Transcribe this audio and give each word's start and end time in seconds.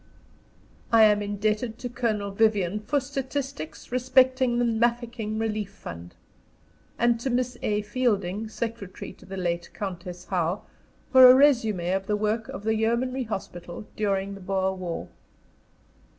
I 0.91 1.03
am 1.03 1.21
indebted 1.21 1.77
to 1.77 1.87
Colonel 1.87 2.31
Vyvyan 2.31 2.79
for 2.87 2.99
statistics 2.99 3.91
respecting 3.91 4.57
the 4.57 4.65
Mafeking 4.65 5.37
Relief 5.37 5.69
Fund; 5.69 6.15
and 6.97 7.19
to 7.19 7.29
Miss 7.29 7.55
A. 7.61 7.83
Fielding, 7.83 8.49
secretary 8.49 9.13
to 9.13 9.27
the 9.27 9.37
late 9.37 9.69
Countess 9.75 10.25
Howe, 10.25 10.63
for 11.11 11.29
a 11.29 11.35
résumé 11.35 11.95
of 11.95 12.07
the 12.07 12.17
work 12.17 12.47
of 12.49 12.63
the 12.63 12.73
Yeomanry 12.73 13.25
Hospital 13.25 13.85
during 13.95 14.33
the 14.33 14.41
Boer 14.41 14.73
War. 14.75 15.07